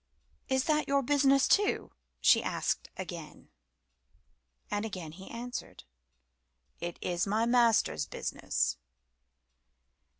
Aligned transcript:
"Is 0.49 0.63
that 0.63 0.87
your 0.87 1.03
business 1.03 1.47
too?" 1.47 1.91
she 2.21 2.41
asked 2.41 2.89
again. 2.97 3.49
And 4.71 4.83
again 4.83 5.11
he 5.11 5.29
answered 5.29 5.83
"It 6.79 6.97
is 7.03 7.27
my 7.27 7.45
Master's 7.45 8.07
business." 8.07 8.77